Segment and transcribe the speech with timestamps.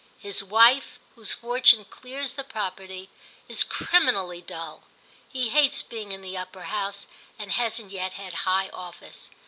[0.17, 3.09] His wife, whose fortune clears the property,
[3.47, 4.81] is criminally dull;
[5.29, 7.05] he hates being in the Upper House,
[7.37, 9.29] and hasn't yet had high office.